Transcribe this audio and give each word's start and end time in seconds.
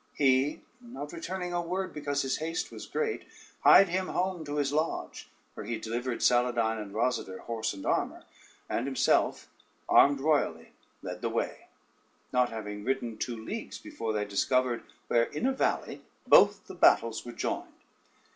He, 0.15 0.61
not 0.81 1.13
returning 1.13 1.53
a 1.53 1.61
word 1.61 1.93
because 1.93 2.23
his 2.23 2.37
haste 2.37 2.71
was 2.71 2.87
great, 2.87 3.27
hied 3.59 3.87
him 3.89 4.07
home 4.07 4.43
to 4.45 4.55
his 4.55 4.73
lodge, 4.73 5.29
where 5.53 5.63
he 5.63 5.77
delivered 5.77 6.21
Saladyne 6.23 6.79
and 6.81 6.91
Rosader 6.95 7.41
horse 7.41 7.71
and 7.71 7.85
armor, 7.85 8.25
and 8.67 8.87
himself 8.87 9.47
armed 9.87 10.19
royally 10.19 10.71
led 11.03 11.21
the 11.21 11.29
way; 11.29 11.67
not 12.33 12.49
having 12.49 12.83
ridden 12.83 13.19
two 13.19 13.37
leagues 13.37 13.77
before 13.77 14.11
they 14.11 14.25
discovered 14.25 14.81
where 15.07 15.25
in 15.25 15.45
a 15.45 15.51
valley 15.53 16.01
both 16.25 16.65
the 16.65 16.73
battles 16.73 17.23
were 17.23 17.31
joined. 17.31 17.71